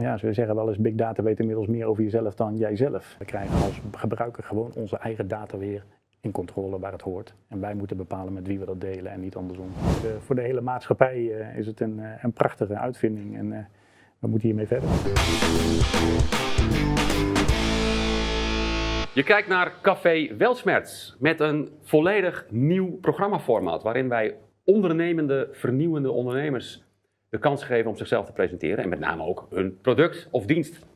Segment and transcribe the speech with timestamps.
[0.00, 3.16] Ja, ze zeggen wel eens, big data weet inmiddels meer over jezelf dan jijzelf.
[3.18, 5.84] We krijgen als gebruiker gewoon onze eigen data weer
[6.20, 7.34] in controle waar het hoort.
[7.48, 9.70] En wij moeten bepalen met wie we dat delen en niet andersom.
[9.72, 13.52] Voor de, voor de hele maatschappij eh, is het een, eh, een prachtige uitvinding en
[13.52, 13.58] eh,
[14.18, 14.88] we moeten hiermee verder.
[19.14, 26.87] Je kijkt naar Café Welsmerts met een volledig nieuw programmaformaat waarin wij ondernemende, vernieuwende ondernemers
[27.28, 30.86] de kans geven om zichzelf te presenteren en met name ook hun product of dienst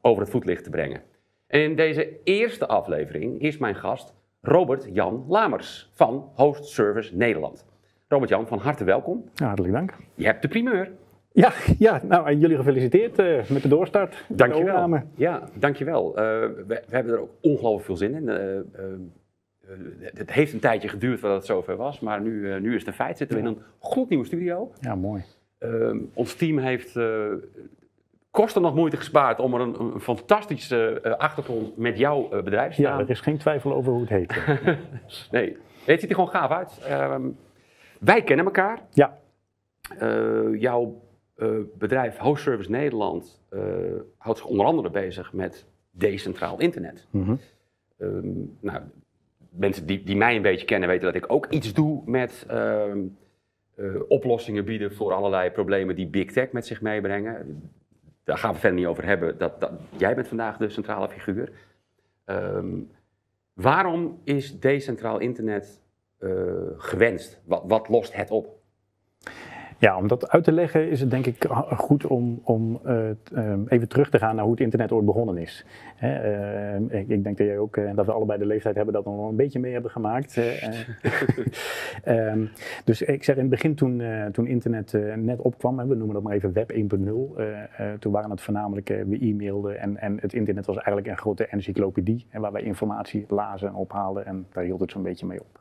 [0.00, 1.02] over het voetlicht te brengen.
[1.46, 7.66] En in deze eerste aflevering is mijn gast Robert Jan Lamers van Host Service Nederland.
[8.08, 9.24] Robert Jan, van harte welkom.
[9.34, 9.94] Ja, hartelijk dank.
[10.14, 10.90] Je hebt de primeur.
[11.32, 14.24] Ja, ja nou, en jullie gefeliciteerd uh, met de doorstart.
[14.28, 14.66] de Dankjewel.
[14.76, 15.04] overname.
[15.14, 16.08] Ja, dankjewel.
[16.08, 18.22] Uh, we, we hebben er ook ongelooflijk veel zin in.
[18.28, 18.62] Uh, uh,
[20.14, 22.94] het heeft een tijdje geduurd voordat het zover was, maar nu, nu is het een
[22.94, 23.16] feit.
[23.16, 24.72] Zitten we in een gloednieuwe studio.
[24.80, 25.22] Ja, mooi.
[25.60, 27.32] Uh, ons team heeft uh,
[28.30, 32.82] kosten nog moeite gespaard om er een, een fantastische uh, achtergrond met jouw bedrijf te
[32.82, 34.36] Ja, er is geen twijfel over hoe het heet.
[35.30, 36.78] nee, het ziet er gewoon gaaf uit.
[36.84, 37.28] Ehm,
[38.00, 38.78] wij kennen elkaar.
[38.90, 39.18] ja,
[40.52, 41.02] jouw
[41.78, 43.42] bedrijf Host Service Nederland
[44.18, 47.06] houdt zich onder andere bezig met decentraal internet.
[47.10, 47.34] Mhm.
[47.98, 48.80] Um, nou,
[49.50, 52.98] mensen die, die mij een beetje kennen weten dat ik ook iets doe met ehm,
[53.78, 57.62] uh, oplossingen bieden voor allerlei problemen die big tech met zich meebrengen.
[58.24, 59.38] Daar gaan we verder niet over hebben.
[59.38, 61.50] Dat, dat, jij bent vandaag de centrale figuur.
[62.26, 62.90] Um,
[63.52, 65.82] waarom is decentraal internet
[66.20, 66.30] uh,
[66.76, 67.40] gewenst?
[67.44, 68.60] Wat, wat, lost het op?
[69.80, 73.08] Ja, om dat uit te leggen is het denk ik goed om, om uh,
[73.68, 75.64] even terug te gaan naar hoe het internet ooit begonnen is.
[75.96, 76.36] Hè,
[76.80, 79.04] uh, ik, ik, denk dat jij ook, uh, dat we allebei de leeftijd hebben dat
[79.04, 80.36] we nog een beetje mee hebben gemaakt.
[82.06, 82.50] um,
[82.84, 86.34] dus ik zeg in het begin toen, toen internet net opkwam, we noemen dat maar
[86.34, 86.78] even web 1.0,
[87.98, 92.26] toen waren het voornamelijk, we e-mailden en, en het internet was eigenlijk een grote encyclopedie
[92.32, 95.60] waar wij informatie lazen en ophaalden en daar hield het zo'n beetje mee op.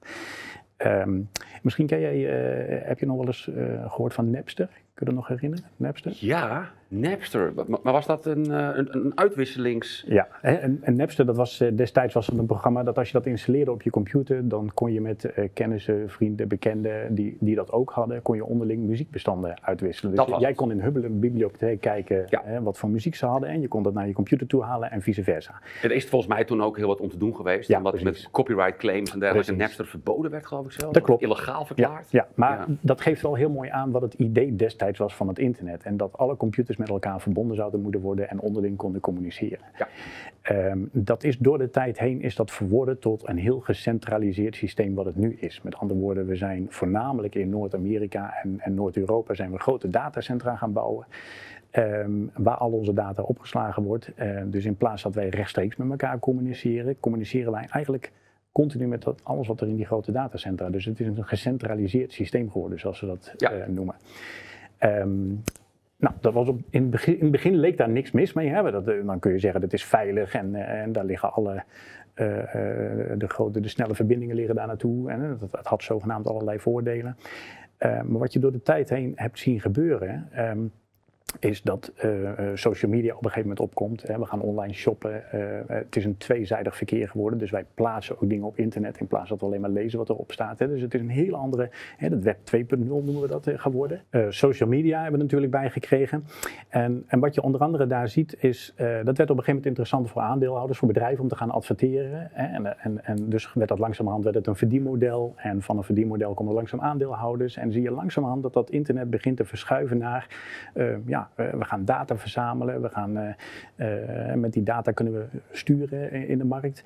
[0.77, 1.29] Um,
[1.61, 4.65] misschien ken jij, uh, heb je nog wel eens uh, gehoord van Napster?
[4.65, 5.65] Kun je dat nog herinneren?
[5.75, 6.13] Napster?
[6.15, 7.53] Ja, Napster.
[7.83, 10.05] Maar, was dat een, een, een uitwisselings...
[10.07, 13.25] Ja, en, en, Napster, dat was, destijds was het een programma dat als je dat
[13.25, 17.71] installeerde op je computer, dan kon je met uh, kennissen, vrienden, bekenden die, die dat
[17.71, 20.15] ook hadden, kon je onderling muziekbestanden uitwisselen.
[20.15, 22.41] Dus jij kon in Hubble een bibliotheek kijken ja.
[22.43, 24.91] hè, wat voor muziek ze hadden en je kon dat naar je computer toe halen
[24.91, 25.61] en vice versa.
[25.81, 28.21] Er is volgens mij toen ook heel wat om te doen geweest, ja, omdat precies.
[28.21, 30.93] met copyright claims en dergelijke Napster verboden werd, geloof ik zelf.
[30.93, 31.21] Dat klopt.
[31.21, 32.11] Illegaal verklaard.
[32.11, 35.27] Ja, ja maar dat geeft wel heel mooi aan wat het idee destijds was van
[35.27, 35.83] het internet.
[35.83, 39.65] En dat alle computers met elkaar verbonden zouden moeten worden en onderling konden communiceren.
[39.77, 39.87] Ja.
[40.71, 44.95] Um, dat is door de tijd heen is dat verworden tot een heel gecentraliseerd systeem
[44.95, 45.61] wat het nu is.
[45.61, 50.55] Met andere woorden, we zijn voornamelijk in Noord-Amerika en, en Noord-Europa zijn we grote datacentra
[50.55, 51.05] gaan bouwen.
[51.71, 54.11] Um, waar al onze data opgeslagen wordt.
[54.19, 58.11] Uh, dus in plaats dat wij rechtstreeks met elkaar communiceren, communiceren wij eigenlijk
[58.51, 60.69] continu met dat, alles wat er in die grote datacentra.
[60.69, 63.57] Dus het is een gecentraliseerd systeem geworden, zoals we dat ja.
[63.57, 63.95] uh, noemen.
[64.79, 65.43] Um,
[65.97, 68.49] nou, dat was op, in, het begin, in begin leek daar niks mis mee.
[68.49, 68.71] Hè?
[68.71, 72.25] Dat, dan kun je zeggen dat is veilig en, en daar liggen alle uh,
[73.17, 75.09] de, grote, de snelle verbindingen liggen daar naartoe.
[75.09, 77.17] En dat, had zogenaamd allerlei voordelen.
[77.79, 80.71] Maar wat je door de tijd heen hebt zien gebeuren, um,
[81.39, 84.07] is dat uh, social media op een gegeven moment opkomt.
[84.07, 84.19] Hè.
[84.19, 85.23] We gaan online shoppen.
[85.33, 87.39] Uh, het is een tweezijdig verkeer geworden.
[87.39, 90.09] Dus wij plaatsen ook dingen op internet in plaats dat we alleen maar lezen wat
[90.09, 90.59] erop staat.
[90.59, 90.67] Hè.
[90.67, 94.01] Dus het is een heel andere, hè, dat web 2.0 noemen we dat geworden.
[94.29, 96.25] social media hebben we natuurlijk bijgekregen.
[96.69, 99.65] En, en wat je onder andere daar ziet is, dat werd op een gegeven moment
[99.65, 102.29] interessant voor aandeelhouders, voor bedrijven om te gaan adverteren.
[102.31, 102.45] Hè.
[102.45, 105.33] En, en, en dus werd dat langzamerhand werd het een verdienmodel.
[105.37, 107.57] En van een verdienmodel komen langzaam aandeelhouders.
[107.57, 110.27] En zie je langzamerhand dat dat internet begint te verschuiven naar,
[111.05, 113.29] ja, we gaan data verzamelen, we gaan, uh,
[113.75, 116.83] uh, met die data kunnen we sturen in de markt.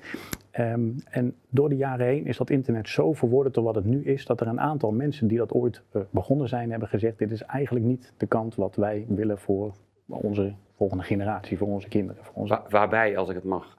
[0.58, 4.04] Um, en door de jaren heen is dat internet zo verworden tot wat het nu
[4.04, 7.30] is, dat er een aantal mensen die dat ooit uh, begonnen zijn, hebben gezegd: dit
[7.30, 9.74] is eigenlijk niet de kant wat wij willen voor
[10.06, 12.24] onze volgende generatie, voor onze kinderen.
[12.24, 12.54] Voor onze...
[12.54, 13.78] Waar, waarbij, als ik het mag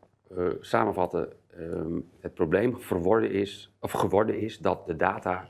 [0.60, 1.28] samenvatten,
[1.60, 5.48] um, het probleem verworden is, of geworden is dat de data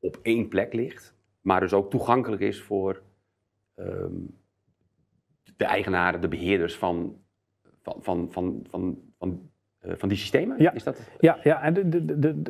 [0.00, 3.02] op één plek ligt, maar dus ook toegankelijk is voor
[3.76, 4.40] Um,
[5.62, 7.16] de eigenaren, de beheerders van,
[7.82, 9.50] van, van, van, van, van,
[9.86, 10.56] uh, van die systemen?
[10.58, 11.10] Ja, Is dat...
[11.20, 11.74] ja, ja en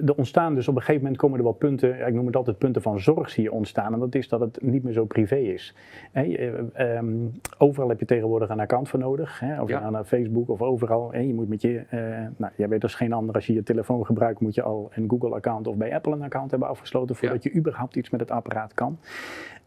[0.07, 2.59] er ontstaan dus op een gegeven moment komen er wel punten, ik noem het altijd
[2.59, 3.93] punten van zorg zie je ontstaan.
[3.93, 5.75] En dat is dat het niet meer zo privé is.
[6.13, 6.53] He,
[6.97, 9.41] um, overal heb je tegenwoordig een account voor nodig.
[9.41, 9.63] Hè?
[9.63, 9.91] Of Ja.
[9.91, 11.13] naar Facebook of overal.
[11.13, 11.19] Hè?
[11.19, 14.07] Je moet met je, uh, nou, jij weet als geen ander, als je je telefoon
[14.07, 17.55] gebruikt, moet je al een Google-account of bij Apple een account hebben afgesloten voordat je
[17.55, 18.99] überhaupt iets met het apparaat kan.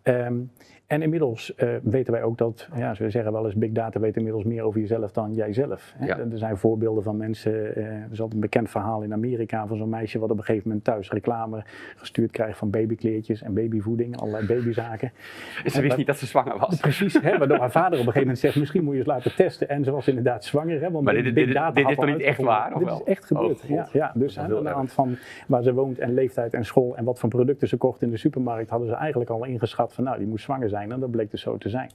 [0.04, 0.52] Um,
[0.88, 4.16] En inmiddels eh, weten wij ook dat, ja, ze zeggen wel eens, big data weet
[4.18, 5.94] inmiddels meer over jezelf dan jijzelf.
[5.98, 6.06] Hè?
[6.06, 6.18] Ja.
[6.18, 9.78] Er zijn voorbeelden van mensen, eh, er is altijd een bekend verhaal in Amerika van
[9.78, 11.64] zo'n meisje wat op een gegeven moment thuis reclame
[11.96, 15.12] gestuurd krijgt van babykleertjes en babyvoeding, allerlei babyzaken.
[15.66, 16.80] Ze wist niet dat ze zwanger was.
[16.80, 19.36] Precies, hè, waardoor haar vader op een gegeven moment zegt, misschien moet je eens laten
[19.36, 19.70] testen.
[19.70, 20.82] En ze was inderdaad zwanger.
[20.82, 22.72] Hè, want Maar de dit- big dit- data dit had is toch niet echt waar,
[22.74, 22.98] of Dit wel?
[23.00, 23.88] is echt gebeurd, Oh, ja.
[23.94, 24.12] Ja.
[24.16, 25.16] Dus aan de hand van
[25.48, 28.18] waar ze woont en leeftijd en school en wat voor producten ze kocht in de
[28.18, 30.74] supermarkt, hadden ze eigenlijk al ingeschat van, nou, die moest zwanger zijn.
[30.81, 31.89] En dat bleek dus zo te zijn.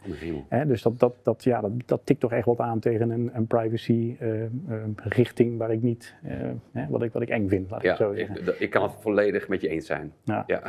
[0.67, 3.47] Dus dat, dat, dat, ja, dat, dat tikt toch echt wat aan tegen een, een
[3.47, 4.49] privacy eh, eh,
[4.95, 6.15] richting waar ik niet,
[6.73, 8.47] eh, wat, ik, wat ik eng vind, laat ik Ja, het zo zeggen.
[8.47, 10.13] ik, ik kan het volledig met je eens zijn.
[10.25, 10.45] Ja.
[10.47, 10.63] Ja.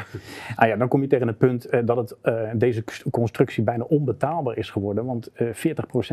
[0.55, 2.15] Ah ja, dan kom je tegen het punt dat het,
[2.59, 5.05] deze constructie bijna onbetaalbaar is geworden.
[5.05, 5.51] Want eh 40%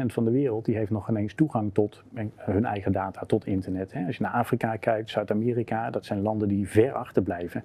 [0.07, 2.03] van de wereld die heeft nog geen eens toegang tot
[2.37, 3.93] hun eigen data, tot internet.
[3.93, 4.07] Hè.
[4.07, 7.65] Als je naar Afrika kijkt, Zuid-Amerika, dat zijn landen die ver achterblijven.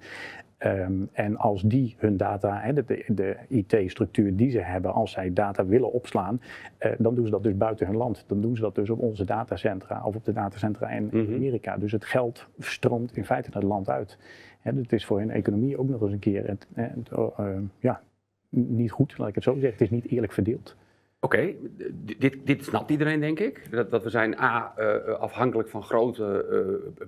[0.64, 5.66] Ehm, en als die hun data, de, de, IT-structuur die ze hebben, als zij data
[5.66, 6.40] willen opslaan,
[6.78, 8.24] eh, dan doen ze dat dus buiten hun land.
[8.26, 11.34] Dan doen ze dat dus op onze datacentra of op de datacentra in Mhm.
[11.34, 11.76] Amerika.
[11.76, 14.18] Dus het geld stroomt in feite het land uit.
[14.60, 17.46] Hè, het is voor hun economie ook nog eens een keer het, hè, het, eh,
[17.78, 18.00] ja,
[18.48, 19.72] niet goed, laat ik het zo zeggen.
[19.72, 20.76] Het is niet eerlijk verdeeld.
[21.20, 21.52] Oké,
[22.18, 23.70] dit, dit snapt iedereen denk ik.
[23.70, 26.44] Dat, dat we zijn A, eh, afhankelijk van grote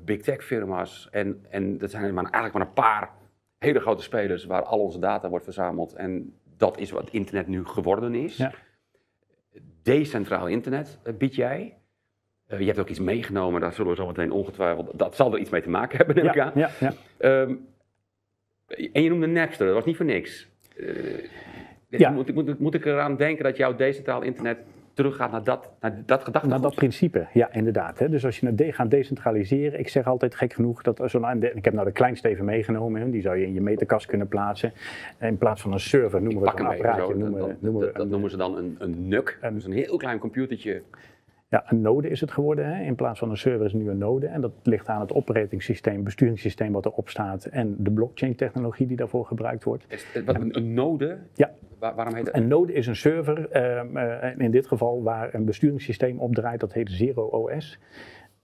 [0.04, 1.08] big tech firma's.
[1.10, 3.10] En, en dat zijn er maar, eigenlijk maar een paar
[3.58, 5.92] hele grote spelers waar al onze data wordt verzameld.
[5.94, 8.36] En dat is wat internet nu geworden is.
[8.36, 8.52] Ja.
[9.82, 11.76] Decentraal internet eh, bied jij.
[12.46, 14.98] Eh, je hebt ook iets meegenomen, daar zullen we zo meteen ongetwijfeld...
[14.98, 16.52] Dat zal er iets mee te maken hebben, neem ik Ja, aan.
[16.54, 16.92] ja, ja.
[17.18, 17.54] Ehm,
[18.92, 20.48] en je noemde Napster, dat was niet voor niks.
[20.76, 21.24] Eh,
[21.88, 22.10] Ja.
[22.10, 24.58] moet, moet, moet ik eraan denken dat jouw decentraal internet
[24.96, 26.50] teruggaat naar dat, naar dat gedachtegoed?
[26.50, 27.98] Naar dat principe, ja, inderdaad.
[27.98, 28.08] Hè.
[28.08, 31.74] Dus als je de- gaat decentraliseren, ik zeg altijd gek genoeg dat zo'n ik heb
[31.74, 34.72] nou de kleinste even meegenomen, hè, die zou je in je meterkast kunnen plaatsen.
[35.20, 37.86] In plaats van een server noemen we het hem een apparaatje, noemen, dat, noemen we
[37.86, 39.38] dat, dat noemen ze dan een, een NUC.
[39.40, 40.82] Een- dus een heel klein computertje.
[41.56, 42.74] Ja, een node is het geworden.
[42.74, 42.82] Hè?
[42.82, 44.26] In plaats van een server is het nu een node.
[44.26, 48.96] En dat ligt aan het operatingsysteem, besturingssysteem wat erop staat en de blockchain technologie die
[48.96, 49.84] daarvoor gebruikt wordt.
[49.88, 51.18] Is wat, een, een node?
[51.34, 51.50] Ja.
[51.78, 52.36] Waar- waarom heet het?
[52.36, 56.60] Een node is een server, ehm, eh, in dit geval waar een besturingssysteem op draait,
[56.60, 57.78] dat heet Zero OS.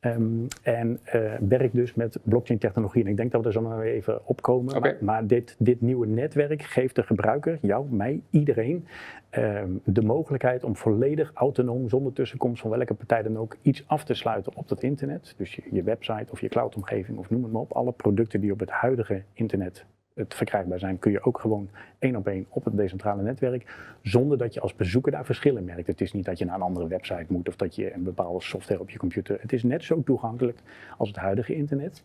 [0.02, 3.04] Ehm, en eh, werkt dus met blockchain technologie.
[3.04, 4.80] En ik denk dat we er zo nog even opkomen.
[4.80, 8.86] Maar, maar dit, dit nieuwe netwerk geeft de gebruiker, jou, mij, iedereen,
[9.30, 14.04] ehm, de mogelijkheid om volledig autonoom, zonder tussenkomst van welke partij dan ook, iets af
[14.04, 15.34] te sluiten op dat internet.
[15.36, 17.72] Dus je, je website of je cloudomgeving of noem het maar op.
[17.72, 21.68] Alle producten die op het huidige internet het verkrijgbaar zijn, kun je ook gewoon
[21.98, 25.86] één op één op het decentrale netwerk, zonder dat je als bezoeker daar verschillen merkt.
[25.86, 28.42] Het is niet dat je naar een andere website moet of dat je een bepaalde
[28.42, 29.38] software op je computer.
[29.40, 30.58] Het is net zo toegankelijk
[30.98, 32.00] als het huidige internet.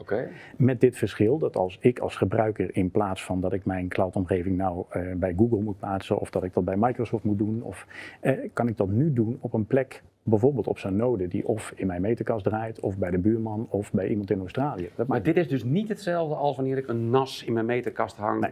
[0.58, 4.58] Met dit verschil dat als ik als gebruiker in plaats van dat ik mijn cloudomgeving
[4.58, 7.88] nou eh, bij Google moet plaatsen of dat ik dat bij Microsoft moet doen, of
[8.20, 11.74] eh, kan ik dat nu doen op een plek, bijvoorbeeld op zo'n node die of
[11.76, 14.90] in mijn meterkast draait, of bij de buurman, of bij iemand in Australië.
[14.96, 18.18] Dat Maar dit is dus niet hetzelfde als wanneer ik een NAS in mijn meterkast
[18.18, 18.42] hang.
[18.42, 18.52] Nee.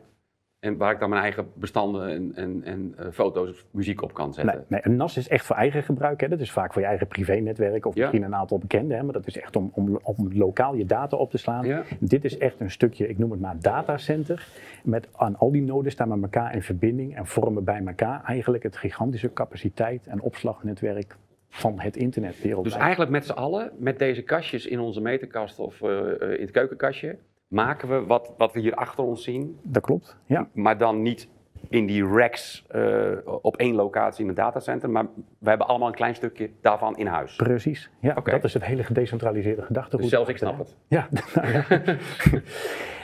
[0.59, 4.13] En waar ik dan mijn eigen bestanden en, en, en eh, foto's of muziek op
[4.13, 4.55] kan zetten.
[4.55, 6.21] Nee, nee, een NAS is echt voor eigen gebruik.
[6.21, 6.27] Hè.
[6.27, 8.01] Dat is vaak voor je eigen privé-netwerk of Ja.
[8.01, 8.97] misschien een aantal bekenden.
[8.97, 9.03] Hè.
[9.03, 11.65] Maar dat is echt om, om, om lokaal je data op te slaan.
[11.65, 11.83] Ja.
[11.99, 14.47] Dit is echt een stukje, ik noem het maar datacenter.
[14.83, 18.63] Met aan al die noden staan met elkaar in verbinding en vormen bij elkaar eigenlijk
[18.63, 21.15] het gigantische capaciteit en opslagnetwerk
[21.55, 22.73] van het internet wereldwijd.
[22.73, 26.41] Dus eigenlijk met z'n allen, met deze kastjes in onze meterkast of eh, eh, in
[26.41, 30.47] het keukenkastje, maken we wat, wat we hier achter ons zien, Dat klopt, ja.
[30.53, 31.27] maar dan niet
[31.69, 35.05] in die racks eh, op één locatie in het datacenter, maar
[35.39, 37.35] we hebben allemaal een klein stukje daarvan in huis.
[37.35, 38.13] Precies, ja.
[38.13, 40.01] Dat is het hele gedecentraliseerde gedachtegoed.
[40.01, 40.75] Dus zelfs ik snap het.
[40.87, 41.65] Ja, nou ja.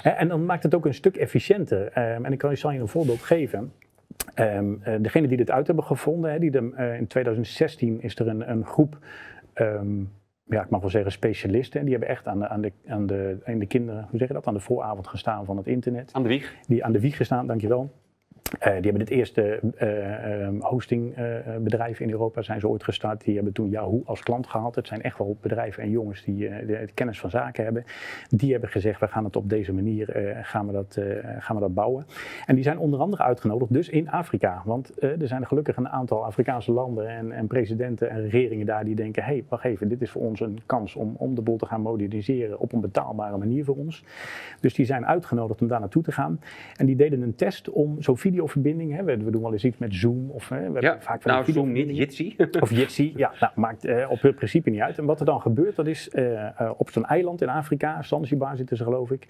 [0.17, 1.91] En- dan maakt het ook een stuk efficiënter.
[1.91, 3.73] Ehm, en ik kan zal je een voorbeeld geven.
[4.33, 4.59] Eh,
[5.01, 8.51] degene die dit uit hebben gevonden, hè, die de, eh, in 2016 is er een,
[8.51, 8.97] een groep,
[9.53, 9.99] ehm,
[10.43, 13.05] ja, ik mag wel zeggen specialisten, en die hebben echt aan de, aan, de, aan,
[13.05, 16.09] de, aan de kinderen, hoe zeg je dat, aan de vooravond gestaan van het internet.
[16.13, 16.55] Aan de wieg.
[16.67, 17.89] Die aan de wieg gestaan, dankjewel.
[18.60, 23.24] Eh, die hebben het eerste eh, ehm, hostingbedrijf in Europa zijn ze ooit gestart.
[23.24, 24.75] Die hebben toen Yahoo als klant gehad.
[24.75, 27.83] Het zijn echt wel bedrijven en jongens die eh, de, kennis van zaken hebben.
[28.29, 31.05] Die hebben gezegd, we gaan het op deze manier eh, gaan we dat, eh,
[31.39, 32.05] gaan we dat bouwen.
[32.45, 34.62] En die zijn onder andere uitgenodigd dus in Afrika.
[34.65, 38.86] Want eh, er zijn gelukkig een aantal Afrikaanse landen en, en presidenten en regeringen daar
[38.86, 41.41] die denken, hé, hey, wacht even, dit is voor ons een kans om, om de
[41.41, 44.03] boel te gaan moderniseren op een betaalbare manier voor ons.
[44.60, 46.39] Dus die zijn uitgenodigd om daar naartoe te gaan.
[46.75, 48.95] En die deden een test om zo videoverbinding.
[48.95, 49.03] Hè.
[49.03, 51.31] We, we doen wel eens iets met Zoom of hè, we Ja, hebben vaak van
[51.31, 51.97] nou, Zoom niet.
[51.97, 52.35] Jitsi.
[52.59, 54.97] Of Jitsi, ja, nou, maakt eh, op het principe niet uit.
[54.97, 58.57] En wat er dan gebeurt, dat is eh, eh, op zo'n eiland in Afrika, Zanzibar
[58.57, 59.27] zitten ze geloof ik,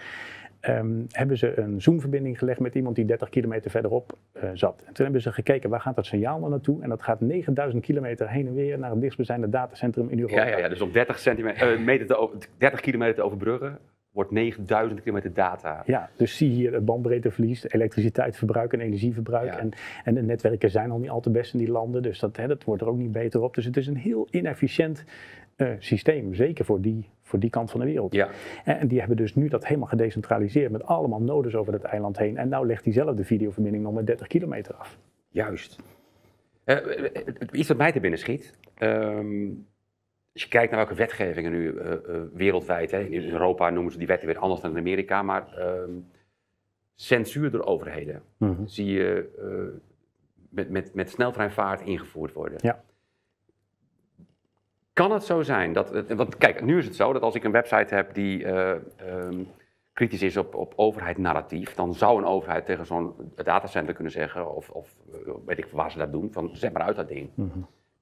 [0.60, 4.17] ehm, hebben ze een Zoom-verbinding gelegd met iemand die 30 kilometer verderop
[4.53, 4.84] zat.
[4.86, 6.81] En toen hebben ze gekeken, waar gaat dat signaal dan naartoe?
[6.84, 10.41] En dat gaat 9000 kilometer heen en weer naar het dichtstbijzijnde datacentrum in Europa.
[10.41, 13.79] Ja, ja, ja, dus om 30, centimeter, meter te over, 30 kilometer te overbruggen,
[14.12, 15.84] wordt 9000 kilometer data.
[15.86, 19.53] Ja, dus zie hier het bandbreedteverlies, elektriciteitsverbruik en energieverbruik.
[19.53, 19.60] Ja.
[19.60, 19.72] En,
[20.03, 22.48] en de netwerken zijn al niet al te best in die landen, dus dat, hè,
[22.48, 23.56] dat wordt er ook niet beter op.
[23.56, 25.03] Dus het is een heel inefficiënt
[25.56, 28.13] eh, systeem, zeker voor die, voor die kant van de wereld.
[28.13, 28.30] Ja,
[28.63, 32.18] En, en die hebben dus nu dat helemaal gedecentraliseerd met allemaal nodes over het eiland
[32.18, 32.38] heen.
[32.38, 34.98] En nou legt diezelfde videoverbinding nog maar 30 kilometer af.
[35.30, 35.80] juist.
[36.63, 38.53] Eh, eh, eh, iets wat mij te binnen schiet.
[38.77, 39.48] ehm,
[40.33, 42.00] als je kijkt naar welke wetgevingen nu eh, eh,
[42.33, 45.91] wereldwijd, hè, in Europa noemen ze die wetten weer anders dan in Amerika, maar ehm,
[47.01, 48.21] censuur door overheden
[48.65, 49.79] zie je eh,
[50.50, 52.57] met, met, met sneltreinvaart ingevoerd worden.
[52.61, 52.83] Ja.
[54.93, 57.51] Kan het zo zijn dat, want kijk, nu is het zo dat als ik een
[57.51, 59.43] website heb die eh, ehm,
[59.93, 64.69] kritisch is op, op overheid-narratief, dan zou een overheid tegen zo'n datacenter kunnen zeggen, of,
[64.69, 64.95] of
[65.45, 67.29] weet ik waar ze dat doen, van zet maar uit dat ding.
[67.35, 67.59] Mhm.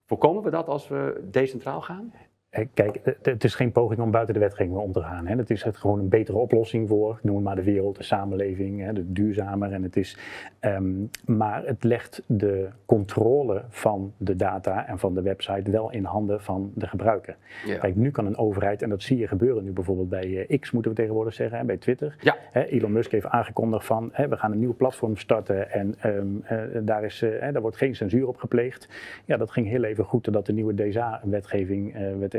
[0.10, 2.14] Voorkomen we dat als we decentraal gaan?
[2.50, 5.28] Eh, Kijk, het- het is geen poging om buiten de wetgeving om te gaan.
[5.28, 5.36] Hè.
[5.36, 8.82] Het is het gewoon een betere oplossing voor, noem het maar de wereld, de samenleving,
[8.82, 9.72] hè, de duurzamer.
[9.72, 10.18] En het is,
[10.60, 10.92] ehm,
[11.26, 16.42] maar het legt de controle van de data en van de website wel in handen
[16.42, 17.36] van de gebruiker.
[17.66, 17.78] Ja.
[17.78, 20.72] Kijk, nu kan een overheid, en dat zie je gebeuren nu bijvoorbeeld bij eh, X,
[20.72, 22.16] moeten we tegenwoordig zeggen, hè, bij Twitter.
[22.22, 22.36] Ja.
[22.54, 26.58] Elon Musk heeft aangekondigd van, hè, we gaan een nieuw platform starten en ehm, eh,
[26.82, 28.90] daar, is, eh, hè, daar wordt geen censuur op gepleegd.
[29.26, 32.38] Ja, dat ging heel even goed totdat de nieuwe DSA-wetgeving eh, werd eh,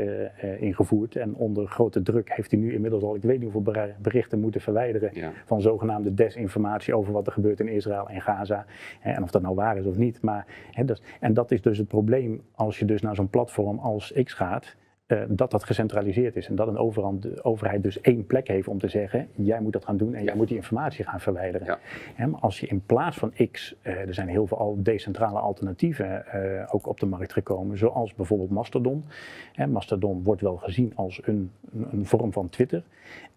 [0.59, 1.15] ingevoerd.
[1.15, 4.39] En onder grote druk heeft hij nu inmiddels al, ik weet niet hoeveel beri- berichten
[4.39, 5.31] moeten verwijderen Ja.
[5.45, 8.65] van zogenaamde desinformatie over wat er gebeurt in Israël en Gaza.
[8.99, 10.21] Hè, En of dat nou waar is of niet.
[10.21, 13.77] Maar, hè, dat, en dat is dus het probleem als je dus naar zo'n platform
[13.79, 14.75] als X gaat.
[15.11, 18.67] Eh, dat dat gecentraliseerd is en dat een overhand, de overheid dus één plek heeft
[18.67, 21.67] om te zeggen: jij moet dat gaan doen en jij moet die informatie gaan verwijderen.
[21.67, 21.79] Ja.
[22.15, 25.39] Hè, maar als je in plaats van X, eh, er zijn heel veel al decentrale
[25.39, 29.05] alternatieven eh, ook op de markt gekomen, zoals bijvoorbeeld Mastodon.
[29.53, 31.51] Hè, Mastodon wordt wel gezien als een,
[31.91, 32.83] een, vorm van Twitter.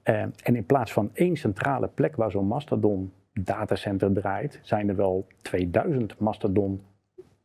[0.02, 5.26] En in plaats van één centrale plek waar zo'n Mastodon datacenter draait, zijn er wel
[5.42, 6.80] 2000 Mastodon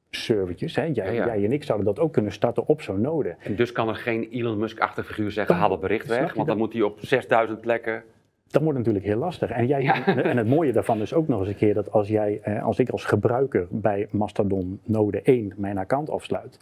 [0.09, 0.75] servertjes.
[0.75, 0.81] Hè.
[0.83, 1.25] Jij, Ja, ja.
[1.25, 3.35] jij en ik zouden dat ook kunnen starten op zo'n node.
[3.39, 6.45] En dus kan er geen Elon Musk-achtig figuur zeggen, haal het bericht weg, want dan
[6.45, 6.57] dat?
[6.57, 8.03] moet hij op 6000 plekken...
[8.49, 9.49] Dat wordt natuurlijk heel lastig.
[9.49, 10.05] En, jij, Ja.
[10.05, 12.79] en het mooie daarvan is ook nog eens een keer dat als, jij, eh, als
[12.79, 16.59] ik als gebruiker bij Mastodon Node 1 mijn account afsluit.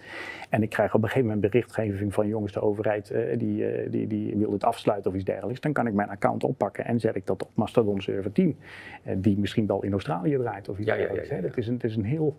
[0.50, 3.92] En ik krijg op een gegeven moment berichtgeving van jongens, de overheid eh, die, eh,
[3.92, 5.60] die, die wil het afsluiten of iets dergelijks.
[5.62, 8.58] Dan kan ik mijn account oppakken en zet ik dat op Mastodon server 10.
[9.04, 11.30] eh, die misschien wel in Australië draait of iets Ja, dergelijks.
[11.30, 11.36] ja.
[11.36, 12.36] Het, is een, het is een heel.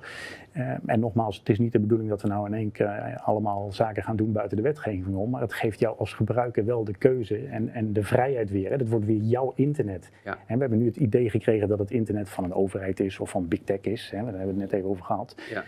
[0.87, 4.03] en nogmaals, het is niet de bedoeling dat we nou in één keer allemaal zaken
[4.03, 5.31] gaan doen buiten de wetgeving om.
[5.31, 8.71] Maar het geeft jou als gebruiker wel de keuze en, en de vrijheid weer.
[8.71, 8.77] Hè.
[8.77, 10.11] Dat wordt weer jouw internet.
[10.25, 10.39] Ja.
[10.47, 13.31] En we hebben nu het idee gekregen dat het internet van een overheid is of
[13.31, 14.11] van big tech is.
[14.11, 14.17] Hè.
[14.17, 15.35] Daar hebben we het net even over gehad.
[15.51, 15.65] Ja.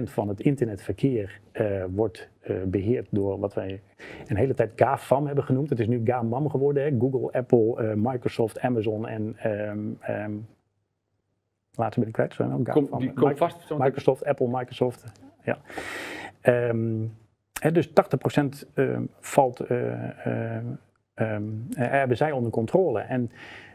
[0.00, 3.80] 80% van het internetverkeer eh, wordt eh, beheerd door wat wij
[4.26, 5.70] een hele tijd GAFAM hebben genoemd.
[5.70, 6.82] Het is nu GAMAM geworden.
[6.82, 6.98] Hè.
[6.98, 9.36] Google, Apple, eh, Microsoft, Amazon en...
[10.00, 10.36] ehm
[11.74, 12.34] laatste ben ik kwijt.
[12.34, 15.04] Zijn ook Kom, die Mic- vast Microsoft, Apple, Microsoft.
[15.44, 15.58] Ja.
[16.40, 17.04] Ehm,
[17.60, 17.92] hè, dus 80%
[18.74, 19.60] ehm, valt,
[21.18, 23.00] eh, hebben zij onder controle.
[23.00, 23.30] En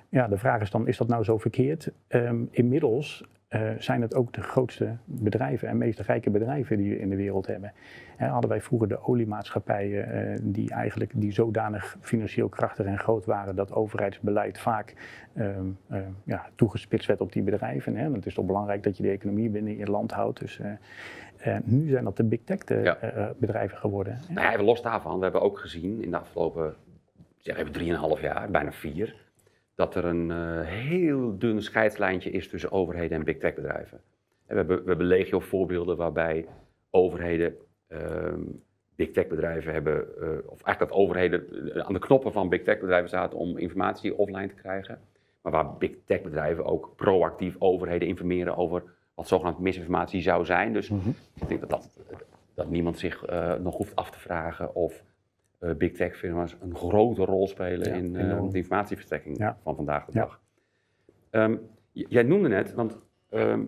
[0.10, 1.92] ja, de vraag is dan, is dat nou zo verkeerd?
[2.08, 3.24] Ehm, inmiddels
[3.54, 7.16] eh, zijn het ook de grootste bedrijven en meest rijke bedrijven die we in de
[7.16, 7.74] wereld hebben.
[8.18, 13.56] Hadden wij vroeger de oliemaatschappijen eh, die eigenlijk die zodanig financieel krachtig en groot waren
[13.56, 14.96] dat overheidsbeleid vaak
[15.34, 17.96] ehm, eh, ja, toegespitst werd op die bedrijven.
[17.96, 18.04] Hè.
[18.04, 20.40] Want Het is toch belangrijk dat je de economie binnen je land houdt.
[20.40, 20.60] Dus,
[21.64, 23.34] nu zijn dat de big tech de, Ja.
[23.38, 24.20] bedrijven geworden.
[24.30, 26.76] Nou ja, los daarvan, we hebben ook gezien in de afgelopen
[27.44, 29.16] zeg even 3,5 jaar, bijna vier,
[29.76, 34.02] dat er een eh, heel dun scheidslijntje is tussen overheden en big tech bedrijven.
[34.46, 36.46] En we, hebben, we hebben legio voorbeelden waarbij
[36.90, 37.56] overheden
[37.88, 38.42] ehm,
[38.96, 42.64] big tech bedrijven hebben, eh, of eigenlijk dat overheden eh, aan de knoppen van big
[42.64, 45.00] tech bedrijven zaten om informatie offline te krijgen.
[45.42, 48.84] Maar waar big tech bedrijven ook proactief overheden informeren over
[49.14, 50.74] wat zogenaamd misinformatie zou zijn.
[50.74, 51.10] Dus Mhm.
[51.42, 51.90] ik denk dat, dat,
[52.54, 53.26] dat niemand zich
[53.60, 55.04] nog hoeft af te vragen of
[55.78, 59.58] big tech firma's een grote rol spelen Ja, in eh, de informatieverstrekking Ja.
[59.64, 60.42] van vandaag de dag.
[61.30, 61.58] Ehm,
[61.92, 62.98] jij noemde net, want
[63.30, 63.66] ehm,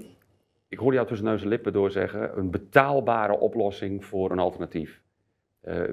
[0.68, 5.02] ik hoorde jou tussen neus en lippen doorzeggen, een betaalbare oplossing voor een alternatief.
[5.62, 5.84] Eh,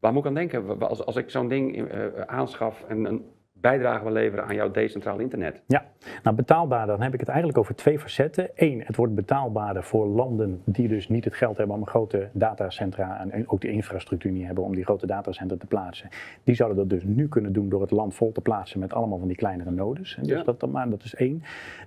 [0.00, 0.80] waar moet ik aan denken?
[0.80, 3.24] Als, als ik zo'n ding eh, aanschaf en een
[3.60, 5.62] bijdrage wil leveren aan jouw decentraal internet.
[5.66, 5.84] Ja,
[6.22, 8.50] nou betaalbaar, dan heb ik het eigenlijk over twee facetten.
[8.54, 13.26] Eén, het wordt betaalbaarder voor landen die dus niet het geld hebben om grote datacentra
[13.30, 16.08] en ook de infrastructuur niet hebben om die grote datacentra te plaatsen.
[16.44, 19.18] Die zouden dat dus nu kunnen doen door het land vol te plaatsen met allemaal
[19.18, 20.16] van die kleinere nodes.
[20.20, 20.42] Dus Ja.
[20.42, 21.42] dat, maar dat is één.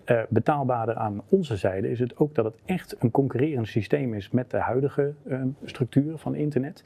[0.05, 4.29] Eh, betaalbaarder aan onze zijde is het ook dat het echt een concurrerend systeem is
[4.31, 6.83] met de huidige eh, structuur van internet.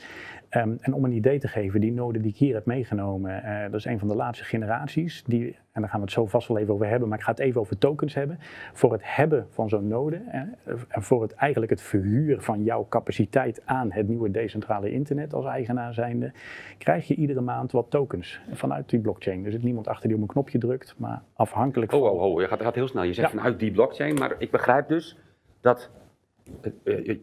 [0.55, 3.61] Ehm, en om een idee te geven, die node die ik hier heb meegenomen, eh,
[3.63, 5.23] dat is een van de laatste generaties.
[5.27, 7.31] Die, en daar gaan we het zo vast wel even over hebben, maar ik ga
[7.31, 8.37] het even over tokens hebben.
[8.73, 10.41] Voor het hebben van zo'n node eh,
[10.87, 15.45] en voor het eigenlijk het verhuren van jouw capaciteit aan het nieuwe decentrale internet als
[15.45, 16.31] eigenaar zijnde,
[16.77, 19.45] krijg je iedere maand wat tokens vanuit die blockchain.
[19.45, 22.09] Er zit niemand achter die op een knopje drukt, maar afhankelijk Oh, van...
[22.09, 23.03] oh, oh, je gaat, gaat heel snel.
[23.03, 23.37] Je zegt Ja.
[23.37, 25.17] vanuit die blockchain, maar ik begrijp dus
[25.61, 25.89] dat.
[26.83, 27.17] eh,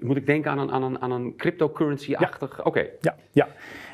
[0.00, 2.64] moet ik denken aan een, aan een, aan een cryptocurrency-achtig.
[2.64, 3.48] Oké, Ja, ja.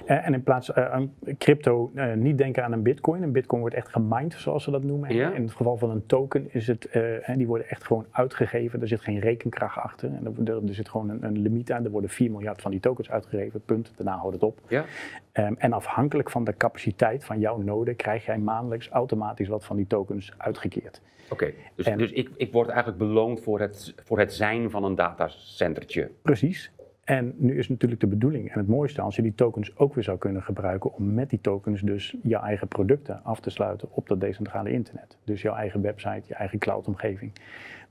[0.06, 3.22] Eh, en in plaats van aan crypto eh, niet denken aan een bitcoin.
[3.22, 5.14] Een bitcoin wordt echt gemined, zoals ze dat noemen.
[5.14, 5.32] Ja.
[5.32, 8.80] In het geval van een token is het, eh, die worden echt gewoon uitgegeven.
[8.80, 10.10] Er zit geen rekenkracht achter.
[10.14, 11.84] En er, zit gewoon een, een limiet aan.
[11.84, 13.92] Er worden 4 miljard van die tokens uitgegeven, punt.
[13.96, 14.58] Daarna houdt het op.
[14.68, 14.84] ja.
[15.32, 19.76] Ehm, en afhankelijk van de capaciteit van jouw node krijg jij maandelijks automatisch wat van
[19.76, 21.00] die tokens uitgekeerd.
[21.30, 24.84] Oké, dus, En- dus ik, ik word eigenlijk beloond voor het, voor het zijn van
[24.84, 26.10] een datacentertje.
[26.22, 26.72] Precies.
[27.04, 30.04] En nu is natuurlijk de bedoeling en het mooiste als je die tokens ook weer
[30.04, 34.08] zou kunnen gebruiken om met die tokens dus je eigen producten af te sluiten op
[34.08, 35.18] dat decentrale internet.
[35.24, 37.32] Dus jouw eigen website, je eigen cloud-omgeving.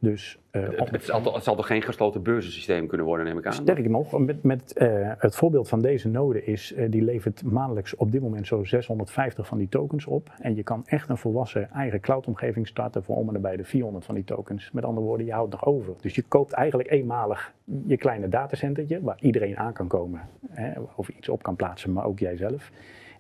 [0.04, 3.38] Dus eh, Het, het, zal, toch- het zal toch geen gesloten beurzensysteem kunnen worden, neem
[3.38, 3.54] ik aan?
[3.54, 7.96] Sterker nog, met, met eh, het voorbeeld van deze node is, eh, die levert maandelijks
[7.96, 10.30] op dit moment zo 650 van die tokens op.
[10.40, 14.06] En je kan echt een volwassen eigen cloudomgeving starten voor om en nabij de 400
[14.06, 14.72] van die tokens.
[14.72, 15.94] Met andere woorden, je houdt nog over.
[16.02, 17.54] Dus je koopt eigenlijk eenmalig
[17.86, 20.22] je kleine datacentertje, waar iedereen aan kan komen.
[20.50, 22.72] Hè, of iets op kan plaatsen, maar ook jijzelf.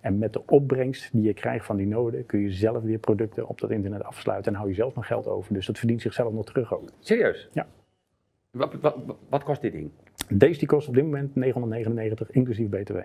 [0.03, 3.48] En met de opbrengst die je krijgt van die node, kun je zelf weer producten
[3.48, 5.53] op dat internet afsluiten en hou je zelf nog geld over.
[5.53, 6.89] Dus dat verdient zichzelf nog terug ook.
[7.00, 7.50] Serieus?
[7.53, 7.67] Ja.
[8.51, 8.95] Wat, wat,
[9.29, 9.89] wat kost dit ding?
[10.29, 12.98] Deze die kost op dit moment 999 inclusief BTW.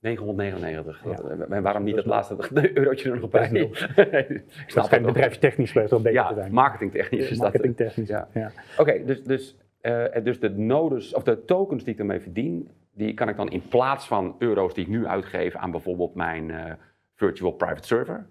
[0.00, 1.04] 999.
[1.04, 1.14] Ja.
[1.36, 3.48] Dat- En waarom niet Dat het laatste eurotje er nog bij?
[3.52, 3.64] ik
[3.94, 5.02] Dat snap het.
[5.02, 6.52] bedrijfstechnisch wel beter te Ja, zijn.
[6.52, 7.38] marketingtechnisch is dat.
[7.38, 8.28] Marketingtechnisch, Ja.
[8.34, 8.50] ja.
[8.78, 12.68] Oké, dus, dus, eh, dus de nodes, of de tokens die ik ermee verdien,
[12.98, 16.50] die kan ik dan in plaats van euro's die ik nu uitgeef aan bijvoorbeeld mijn
[16.50, 16.74] eh,
[17.14, 18.30] virtual private server,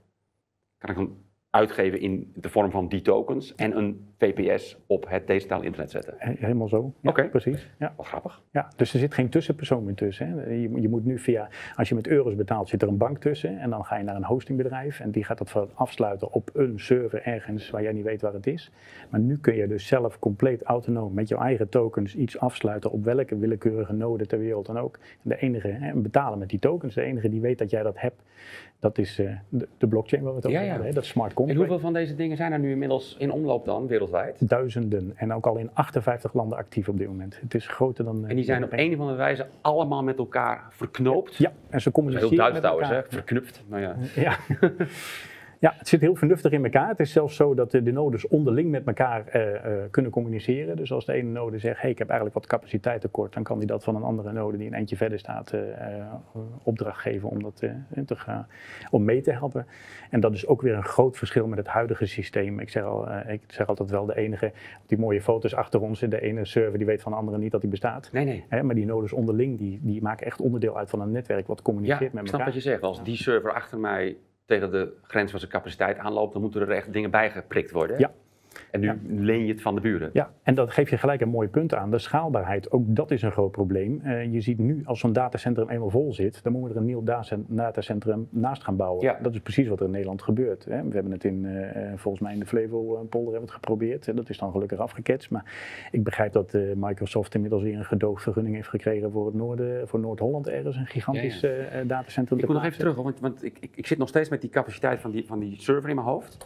[0.77, 1.25] kan ik dan
[1.57, 6.13] uitgeven in de vorm van die tokens en een VPS op het decentraal internet zetten.
[6.17, 6.93] He- Helemaal zo.
[7.01, 7.29] Ja, Oké.
[7.29, 7.69] Precies.
[7.79, 7.93] Ja.
[7.97, 8.41] Wat grappig.
[8.51, 8.71] Ja.
[8.75, 10.27] Dus er zit geen tussenpersoon meer tussen.
[10.27, 10.49] Hè.
[10.49, 13.59] Je, je moet nu via, als je met euro's betaalt, zit er een bank tussen.
[13.59, 14.99] En dan ga je naar een hostingbedrijf.
[14.99, 18.47] En die gaat dat afsluiten op een server ergens waar jij niet weet waar het
[18.47, 18.71] is.
[19.09, 23.03] Maar nu kun je dus zelf compleet autonoom met jouw eigen tokens iets afsluiten op
[23.03, 24.95] welke willekeurige node ter wereld dan ook.
[25.23, 27.83] En de enige, hè, en betalen met die tokens, de enige die weet dat jij
[27.83, 28.21] dat hebt,
[28.79, 30.87] dat is eh, de, de blockchain waar we het over Ja, hebben.
[30.87, 30.93] Hè.
[30.93, 31.59] Dat is smart En contract.
[31.59, 34.49] hoeveel van deze dingen zijn er nu inmiddels in omloop dan, wereldwijd?
[34.49, 37.39] Duizenden en ook al in 58 landen actief op dit moment.
[37.41, 38.23] Het is groter dan.
[38.23, 41.35] eh, En die zijn op een of andere wijze allemaal met elkaar verknoopt.
[41.35, 43.01] Ja, en ze is heel communiceren Duits trouwens, hè?
[43.07, 43.63] Verknupt.
[43.67, 43.95] Maar ja.
[44.15, 44.35] Ja.
[45.59, 46.89] ja, het zit heel vernuftig in elkaar.
[46.89, 50.75] Het is zelfs zo dat de, de nodes onderling met elkaar eh, eh, kunnen communiceren.
[50.75, 53.57] Dus als de ene node zegt, hey, ik heb eigenlijk wat capaciteit tekort, dan kan
[53.59, 56.13] die dat van een andere node die een eindje verder staat eh,
[56.63, 57.55] opdracht geven om, dat,
[58.05, 58.47] te gaan,
[58.89, 59.67] om mee te helpen.
[60.09, 62.59] En dat is ook weer een groot verschil met het huidige systeem.
[62.59, 64.51] Ik zeg, al, ik zeg altijd wel de enige,
[64.85, 67.61] die mooie foto's achter ons, de ene server die weet van de andere niet dat
[67.61, 68.09] die bestaat.
[68.11, 68.45] Nee, nee.
[68.49, 71.57] Hè, maar die nodes onderling, die, die maken echt onderdeel uit van een netwerk wat
[71.57, 72.53] Ja, communiceert ik met snap elkaar.
[72.53, 72.81] wat je zegt.
[72.81, 74.17] Als die server achter mij
[74.47, 77.99] tegen de grens van zijn capaciteit aanloopt, dan moeten er echt dingen bijgeprikt worden.
[77.99, 78.11] Ja.
[78.71, 78.97] En nu Ja.
[79.07, 80.09] leen je het van de buren.
[80.13, 81.91] Ja, en dat geeft je gelijk een mooi punt aan.
[81.91, 84.01] De schaalbaarheid, ook dat is een groot probleem.
[84.03, 86.87] Eh, je ziet nu, als zo'n datacentrum eenmaal vol zit, dan moeten we er een
[86.87, 89.03] nieuw data- datacentrum naast gaan bouwen.
[89.03, 89.19] Ja.
[89.21, 90.65] Dat is precies wat er in Nederland gebeurt.
[90.65, 90.83] Hè.
[90.87, 94.15] We hebben het in, eh, eh, volgens mij in de Flevo-polder hebben het geprobeerd.
[94.15, 95.29] Dat is dan gelukkig afgeketst.
[95.29, 95.45] Maar
[95.91, 100.47] ik begrijp dat Microsoft inmiddels weer een gedoogvergunning heeft gekregen voor, het noorden, voor Noord-Holland
[100.47, 103.87] ergens een gigantisch Ja, datacentrum Ik moet nog even terug, want, want ik, ik, ik
[103.87, 106.37] zit nog steeds met die capaciteit van die, van die server in mijn hoofd.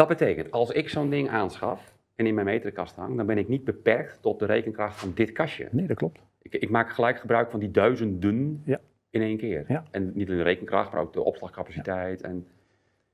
[0.00, 3.48] Dat betekent, als ik zo'n ding aanschaf en in mijn meterkast hang, dan ben ik
[3.48, 5.68] niet beperkt tot de rekenkracht van dit kastje.
[5.70, 6.20] Nee, dat klopt.
[6.42, 8.80] Ik, ik maak gelijk gebruik van die duizenden Ja.
[9.10, 9.64] in één keer.
[9.68, 9.84] Ja.
[9.90, 12.20] En niet alleen de rekenkracht, maar ook de opslagcapaciteit.
[12.22, 12.46] En,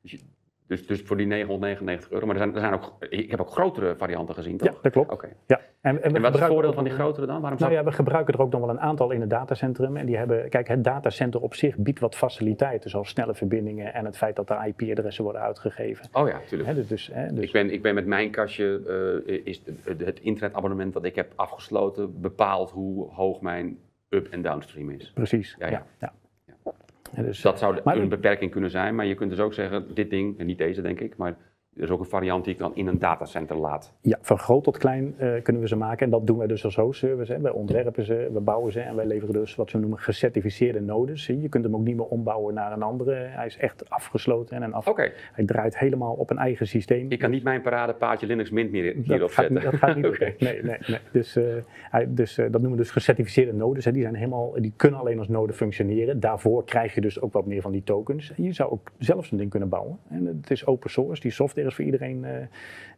[0.01, 0.20] dus, je-
[0.66, 2.26] dus, dus voor die 999 euro.
[2.26, 4.68] Maar er zijn, er zijn ook, ik heb ook grotere varianten gezien, toch?
[4.68, 5.11] Ja, dat klopt.
[5.12, 5.29] Oké.
[5.46, 5.61] Ja.
[5.81, 7.40] En, En wat is het voordeel van die grotere dan?
[7.40, 9.96] Waarom Nou ja, we gebruiken er ook nog wel een aantal in het datacentrum.
[9.96, 14.05] En die hebben, kijk, het datacenter op zich biedt wat faciliteiten, zoals snelle verbindingen en
[14.05, 16.09] het feit dat er IP-adressen worden uitgegeven.
[16.12, 16.74] Oh ja, tuurlijk.
[16.74, 18.83] Dus, dus, dus Ik ben, ik ben met mijn kastje,
[19.26, 24.42] eh, is het, het internetabonnement dat ik heb afgesloten bepaalt hoe hoog mijn up- en
[24.42, 25.11] downstream is.
[25.14, 25.57] precies.
[25.59, 25.87] Ja, Ja, ja.
[26.00, 26.12] ja.
[27.12, 29.95] Ja, dus, Dat zou maar- een beperking kunnen zijn, maar je kunt dus ook zeggen,
[29.95, 31.37] dit ding, en niet deze denk ik, maar
[31.77, 33.95] er is ook een variant die ik dan in een datacenter laat.
[34.01, 36.05] Ja, van groot tot klein eh, kunnen we ze maken.
[36.05, 37.33] En dat doen wij dus als host-service.
[37.33, 37.41] Hè.
[37.41, 41.27] Wij ontwerpen ze, we bouwen ze en wij leveren dus wat we noemen gecertificeerde nodes.
[41.27, 43.15] Je kunt hem ook niet meer ombouwen naar een andere.
[43.15, 44.89] Hij is echt afgesloten en af.
[44.89, 47.11] Oké, hij draait helemaal op een eigen systeem.
[47.11, 49.71] ik kan niet mijn paradepaadje Linux Mint meer hierop dat, gaat, zetten.
[49.71, 50.35] dat gaat niet lukken.
[50.39, 50.99] Nee, nee, nee.
[51.12, 53.85] Dus, eh, hij, dus eh, dat noemen we dus gecertificeerde nodes.
[53.85, 53.93] Hè.
[53.93, 56.21] Die, zijn helemaal, die kunnen alleen als node functioneren.
[56.21, 58.33] Daarvoor krijg je dus ook wat meer van die tokens.
[58.37, 59.99] En je zou ook zelf zo'n ding kunnen bouwen.
[60.09, 61.21] En het is open source.
[61.21, 62.42] Die software is voor iedereen eh,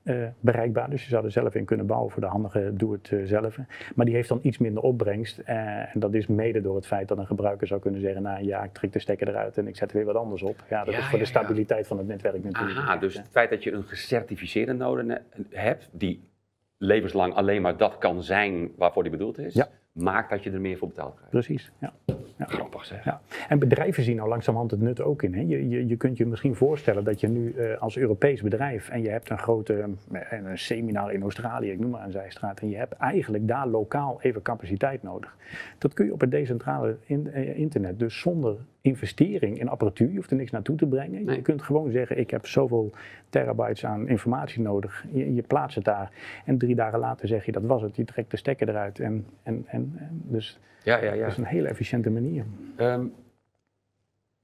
[0.02, 0.90] eh, bereikbaar.
[0.90, 3.58] Dus je zou er zelf in kunnen bouwen voor de handige doe-het-zelf.
[3.94, 5.38] maar die heeft dan iets minder opbrengst.
[5.38, 5.56] Eh,
[5.94, 8.22] en dat is mede door het feit dat een gebruiker zou kunnen zeggen...
[8.22, 10.64] nou ja, ik trek de stekker eruit en ik zet er weer wat anders op.
[10.70, 12.78] Ja, dat Ja, is voor ja, de stabiliteit van het netwerk natuurlijk.
[12.78, 16.30] Aha, dus het feit dat je een gecertificeerde node hebt, die
[16.78, 19.68] levenslang alleen maar dat kan zijn waarvoor die bedoeld is, Ja.
[19.92, 21.30] Maakt dat je er meer voor betaald krijgt.
[21.30, 21.92] Precies, ja.
[22.36, 22.44] ja.
[22.46, 23.04] Grappig zeg.
[23.04, 25.34] Ja, en bedrijven zien nou langzamerhand het nut ook in.
[25.34, 25.40] Hè.
[25.40, 29.02] Je, je, je kunt je misschien voorstellen dat je nu eh, als Europees bedrijf en
[29.02, 32.68] je hebt een grote eh, een seminar in Australië, ik noem maar een zijstraat, en
[32.68, 35.36] je hebt eigenlijk daar lokaal even capaciteit nodig.
[35.78, 38.56] Dat kun je op het decentrale in- eh, internet, dus zonder
[38.88, 41.24] investering in apparatuur, je hoeft er niks naartoe te brengen.
[41.24, 41.36] Nee.
[41.36, 42.90] Je kunt gewoon zeggen, ik heb zoveel
[43.28, 46.10] terabytes aan informatie nodig, je, je plaatst het daar
[46.44, 49.00] en drie dagen later zeg je, dat was het, je trekt de stekker eruit.
[49.00, 51.20] En, en, en, en dus Ja, ja, ja.
[51.22, 52.44] dat is een hele efficiënte manier.
[52.76, 53.06] Ehm,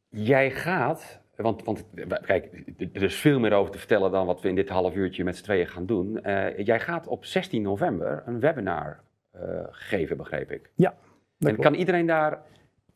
[0.09, 1.85] jij gaat, want, want
[2.27, 2.49] kijk,
[2.93, 5.37] er is veel meer over te vertellen dan wat we in dit half uurtje met
[5.37, 6.23] z'n tweeën gaan doen.
[6.23, 10.71] Eh, jij gaat op 16 november een webinar eh, geven, begreep ik.
[10.75, 10.91] Ja,
[11.39, 11.61] En klopt.
[11.63, 12.43] kan iedereen daar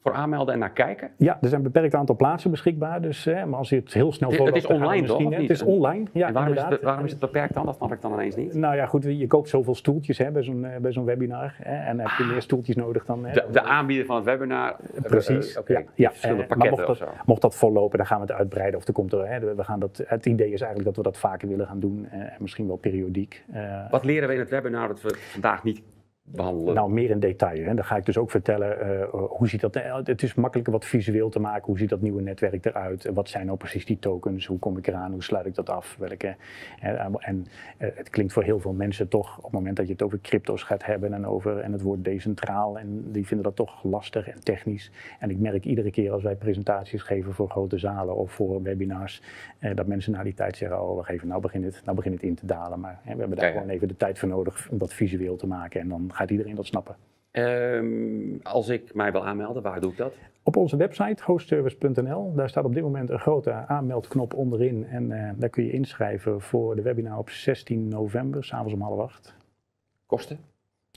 [0.02, 1.10] voor aanmelden en naar kijken?
[1.16, 3.00] Ja, er zijn een beperkt aantal plaatsen beschikbaar.
[3.00, 5.62] Dus, hè, maar als je het heel snel volgt, het is online toch, Het is
[5.62, 7.66] online, ja, en waarom is, het, waarom is het beperkt dan?
[7.66, 8.54] Dat snap ik dan ineens niet.
[8.54, 11.54] Nou ja, goed, je koopt zoveel stoeltjes hè, bij zo'n eh, bij zo'n webinar.
[11.62, 13.24] Hè, en heb je meer stoeltjes nodig dan...
[13.24, 14.76] hè, De, de aanbieder van het webinar.
[14.94, 15.54] eh, Precies.
[15.54, 16.08] eh, Oké, ja, ja.
[16.10, 17.14] verschillende eh, maar pakketten mocht dat, zo.
[17.26, 18.80] mocht dat vollopen, dan gaan we het uitbreiden.
[18.80, 21.18] Of er komt er, hè, we gaan dat, het idee is eigenlijk dat we dat
[21.20, 22.06] vaker willen gaan doen.
[22.10, 23.44] eh, en misschien wel periodiek.
[23.52, 25.82] Eh, Wat leren we in het webinar dat we vandaag niet
[26.30, 26.74] behandelen?
[26.74, 27.64] Nou, meer in detail.
[27.64, 27.74] Hè.
[27.74, 29.76] Dan ga ik dus ook vertellen eh, hoe ziet dat.
[29.76, 31.64] eh, Het is makkelijker wat visueel te maken.
[31.66, 33.10] Hoe ziet dat nieuwe netwerk eruit?
[33.14, 34.46] Wat zijn nou precies die tokens?
[34.46, 35.12] Hoe kom ik eraan?
[35.12, 35.96] Hoe sluit ik dat af?
[35.98, 36.36] Welke,
[37.18, 37.46] en
[37.78, 40.18] eh, het klinkt voor heel veel mensen toch op het moment dat je het over
[40.20, 42.78] crypto's gaat hebben en over en het woord decentraal.
[42.78, 44.90] En die vinden dat toch lastig en technisch.
[45.18, 49.22] En ik merk iedere keer als wij presentaties geven voor grote zalen of voor webinars,
[49.58, 52.14] eh, dat mensen na die tijd zeggen: Oh, wacht even, nou begint het, nou begint
[52.14, 52.80] het in te dalen.
[52.80, 53.58] Maar hè, we hebben daar Ja, ja.
[53.60, 55.80] gewoon even de tijd voor nodig om dat visueel te maken.
[55.80, 56.96] En dan gaat iedereen dat snappen.
[57.30, 60.14] Ehm, als ik mij wil aanmelden, waar doe ik dat?
[60.42, 64.86] Op onze website hostservice.nl, daar staat op dit moment een grote aanmeldknop onderin.
[64.86, 69.00] En eh, daar kun je inschrijven voor de webinar op 16 november, s'avonds om half
[69.00, 69.34] acht.
[70.06, 70.38] Kosten?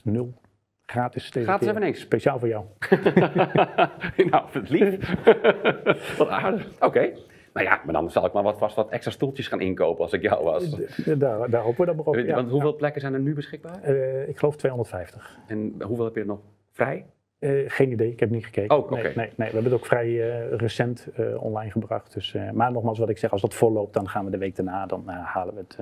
[0.03, 0.33] Nul.
[0.81, 1.99] Gratis deze Gratis even niks.
[1.99, 2.65] Speciaal voor jou.
[4.31, 5.13] nou, het lief.
[6.17, 6.67] wat aardig.
[6.79, 7.13] Oké.
[7.53, 10.13] Nou ja, maar dan zal ik maar wat, vast wat extra stoeltjes gaan inkopen als
[10.13, 10.69] ik jou was.
[11.05, 12.15] Daar, daar hopen we dan maar op.
[12.15, 12.35] ja.
[12.35, 13.81] Want hoeveel plekken zijn er nu beschikbaar?
[13.81, 15.39] Eh, ik geloof 250.
[15.47, 16.39] En hoeveel heb je er nog
[16.71, 17.05] vrij?
[17.39, 18.77] Eh, geen idee, ik heb niet gekeken.
[18.77, 18.93] Oh, oké.
[18.93, 22.13] nee, nee, nee, we hebben het ook vrij eh, recent online gebracht.
[22.13, 24.85] Dus, maar nogmaals, wat ik zeg, als dat volloopt, dan gaan we de week daarna,
[24.85, 25.75] dan halen we het.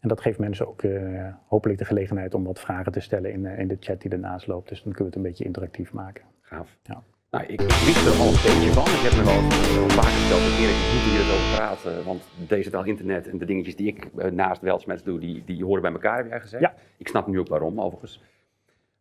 [0.00, 0.82] en dat geeft mensen ook
[1.46, 4.68] hopelijk de gelegenheid om wat vragen te stellen in, in de chat die ernaast loopt.
[4.68, 6.24] Dus dan kunnen we het een beetje interactief maken.
[6.40, 6.76] Gaaf.
[6.82, 7.02] Ja.
[7.34, 8.86] Nou, ik wist er al een beetje van.
[8.98, 9.42] Ik heb me wel
[10.24, 12.04] verteld dat Erik, ik moet hier over praten.
[12.04, 15.64] Want deze taal internet en de dingetjes die ik eh, naast Weltsmets doe, die, die
[15.64, 16.62] horen bij elkaar, heb jij gezegd.
[16.62, 16.74] Ja.
[16.96, 18.22] Ik snap nu ook waarom, overigens.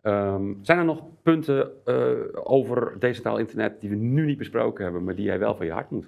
[0.04, 1.96] Ehm, zijn er nog punten eh,
[2.34, 5.72] over decentraal internet die we nu niet besproken hebben, maar die jij wel van je
[5.72, 6.06] hart moet?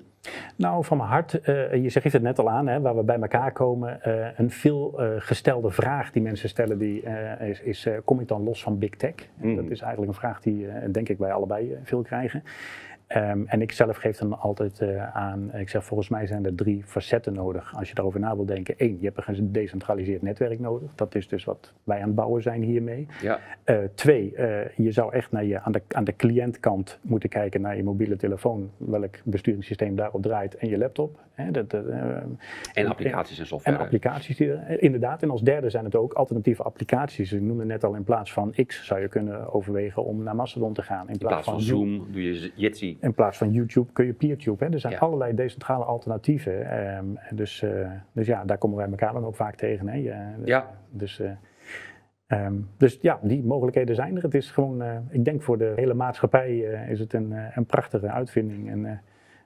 [0.55, 3.19] Nou, van mijn hart, eh, je zegt het net al aan, hè, waar we bij
[3.19, 4.01] elkaar komen.
[4.01, 7.03] eh, een veel gestelde vraag die mensen stellen, die,
[7.39, 9.13] is, is kom ik dan los van big tech?
[9.41, 9.55] En Mhm.
[9.55, 12.43] Dat is eigenlijk een vraag die, denk ik, wij allebei veel krijgen.
[13.07, 16.55] Ehm, en ik zelf geef dan altijd eh, aan, ik zeg volgens mij zijn er
[16.55, 18.75] drie facetten nodig als je daarover na wil denken.
[18.77, 20.91] Eén, je hebt een gedecentraliseerd netwerk nodig.
[20.95, 23.07] Dat is dus wat wij aan het bouwen zijn hiermee.
[23.21, 23.39] Ja.
[23.63, 27.61] Eh, twee, eh, je zou echt naar je, aan, de, aan de cliëntkant moeten kijken
[27.61, 31.23] naar je mobiele telefoon, welk besturingssysteem daarop draait en je laptop.
[31.33, 33.77] Hè, dat, En applicaties en software.
[33.77, 35.21] en applicaties die er, inderdaad.
[35.23, 37.31] En als derde zijn het ook alternatieve applicaties.
[37.33, 40.73] Ik noemde net al in plaats van X zou je kunnen overwegen om naar Mastodon
[40.73, 41.07] te gaan.
[41.07, 42.94] In In plaats van You- Zoom doe je Jitsi.
[42.99, 44.65] In plaats van YouTube kun je PeerTube.
[44.65, 44.71] Hè.
[44.71, 44.99] Er zijn Ja.
[44.99, 46.69] allerlei decentrale alternatieven.
[46.69, 47.05] ehm,
[47.35, 49.87] dus, eh, dus ja, daar komen wij elkaar dan ook vaak tegen.
[49.87, 49.95] Hè.
[49.97, 50.71] Je- Ja.
[50.89, 51.31] Dus, eh,
[52.27, 54.23] ehm, dus ja, die mogelijkheden zijn er.
[54.23, 57.43] Het is gewoon, eh, ik denk voor de hele maatschappij eh, is het een, eh,
[57.55, 58.69] een prachtige uitvinding.
[58.69, 58.91] En eh,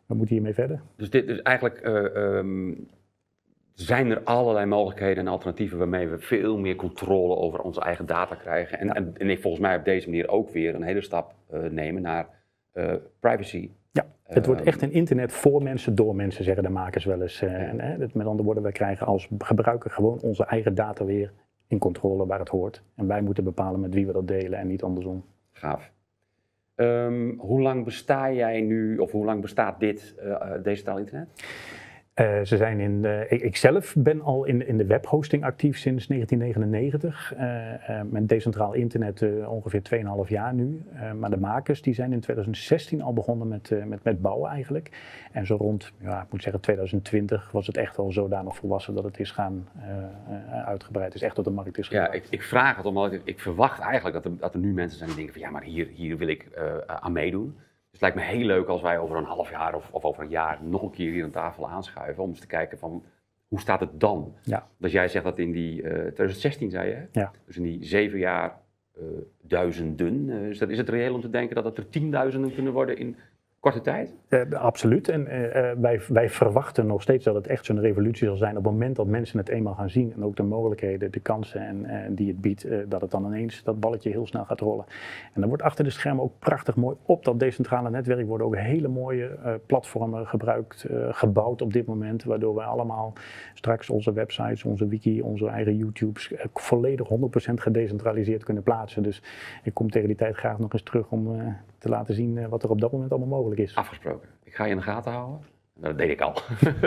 [0.06, 0.82] we moeten hiermee verder.
[0.96, 2.74] Dus, dit, dus eigenlijk eh, ehm,
[3.74, 8.36] zijn er allerlei mogelijkheden en alternatieven waarmee we veel meer controle over onze eigen data
[8.36, 8.80] krijgen.
[8.80, 12.28] En, en, volgens mij op deze manier ook weer een hele stap eh, nemen naar
[13.20, 13.70] privacy.
[13.92, 17.22] Ja, het wordt Ehm, echt een internet voor mensen, door mensen, zeggen de makers wel
[17.22, 17.42] eens.
[17.42, 21.32] Eh, en, hè, met andere woorden, wij krijgen als gebruiker gewoon onze eigen data weer
[21.68, 22.84] in controle waar het hoort.
[22.96, 25.26] En wij moeten bepalen met wie we dat delen en niet andersom.
[25.52, 25.92] Gaaf.
[26.76, 31.28] Ehm, hoe lang besta jij nu, of hoe lang bestaat dit eh eh, digitaal internet?
[32.20, 35.78] Eh, ze zijn in, de- ik, ik zelf ben al in, in de webhosting actief
[35.78, 37.34] sinds 1999.
[37.38, 39.82] eh, eh, met decentraal internet eh, ongeveer
[40.26, 40.84] 2,5 jaar nu.
[40.94, 44.50] Eh, maar de makers die zijn in 2016 al begonnen met, eh, met, met bouwen
[44.52, 44.90] eigenlijk.
[45.32, 49.04] En zo rond, ja, ik moet zeggen 2020 was het echt al zodanig volwassen dat
[49.04, 49.90] het is gaan eh,
[50.58, 51.22] eh, uitgebreid is.
[51.22, 52.26] Echt tot de markt is Ja, gebracht.
[52.26, 54.98] ik, ik vraag het omdat ik, ik verwacht eigenlijk dat er, dat er nu mensen
[54.98, 57.56] zijn die denken van ja, maar hier, hier wil ik eh, aan meedoen.
[58.00, 60.30] Het lijkt me heel leuk als wij over een half jaar of, of over een
[60.30, 63.04] jaar nog een keer hier aan tafel aanschuiven om eens te kijken van
[63.48, 64.36] hoe staat het dan?
[64.44, 64.68] Ja.
[64.78, 67.06] Dus jij zegt dat in die eh 2016 zei je, hè?
[67.12, 67.32] Ja.
[67.46, 68.58] dus in die zeven jaar
[68.96, 69.04] eh,
[69.42, 72.74] duizenden, eh, is, dat, is het reëel om te denken dat het er tienduizenden kunnen
[72.74, 73.16] worden in
[73.60, 74.14] korte tijd?
[74.54, 75.10] Absoluut.
[75.10, 78.58] En eh, eh, wij, wij verwachten nog steeds dat het echt zo'n revolutie zal zijn
[78.58, 80.14] op het moment dat mensen het eenmaal gaan zien.
[80.14, 83.64] En ook de mogelijkheden, de kansen en, eh, die het biedt, dat het dan ineens
[83.64, 84.86] dat balletje heel snel gaat rollen.
[85.34, 88.56] En dan wordt achter de schermen ook prachtig mooi op dat decentrale netwerk worden ook
[88.56, 92.24] hele mooie platformen gebruikt, gebouwd op dit moment.
[92.24, 93.14] Waardoor wij allemaal
[93.54, 99.04] straks onze websites, onze wiki, onze eigen YouTube's volledig 100% gedecentraliseerd kunnen plaatsen.
[99.04, 99.24] Dus
[99.64, 101.38] ik kom tegen die tijd graag nog eens terug om
[101.80, 103.76] te laten zien eh, wat er op dat moment allemaal mogelijk is.
[103.76, 104.30] Afgesproken.
[104.44, 105.42] Ik ga je in de gaten houden.
[105.74, 106.34] Dat deed ik al.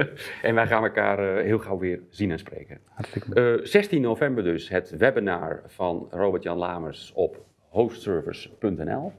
[0.42, 2.78] en wij gaan elkaar eh, heel gauw weer zien en spreken.
[2.84, 3.60] Hartstikke bedankt.
[3.62, 9.12] Eh, 16 november dus het webinar van Robert-Jan Lamers op hostservice.nl.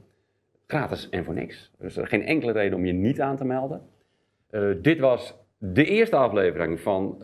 [0.67, 1.71] Gratis en voor niks.
[1.79, 3.81] Dus er is geen enkele reden om je niet aan te melden.
[4.81, 7.17] Dit was de eerste aflevering van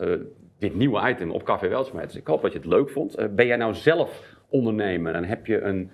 [0.58, 2.16] dit nieuwe item op Café Weltsmets.
[2.16, 3.34] Ik hoop dat je het leuk vond.
[3.34, 5.90] Ben jij nou zelf ondernemer en heb je een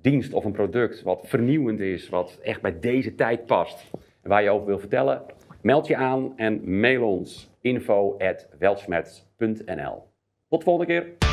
[0.00, 3.90] dienst of een product wat vernieuwend is, wat echt bij deze tijd past
[4.22, 5.22] waar je over wil vertellen?
[5.62, 10.02] Meld je aan en mail ons info@weltsmerts.nl.
[10.48, 11.29] Tot de volgende keer.